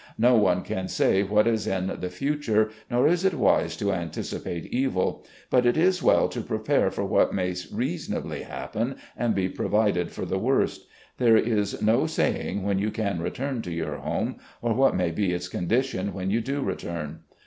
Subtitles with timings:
[0.17, 4.65] No one can say what is in the future, nor is it wise to anticipate
[4.73, 5.23] evil.
[5.51, 10.25] But it is well to prepare for what may reasonably happen and be provided for
[10.25, 10.87] the worst.
[11.19, 15.33] There is no saying when you can return to your home or what may be
[15.33, 17.19] its condition when you do return.